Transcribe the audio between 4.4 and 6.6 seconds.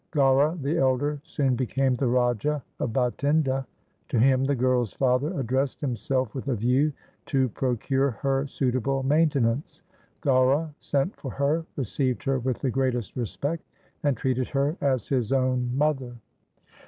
the girl's father addressed himself with a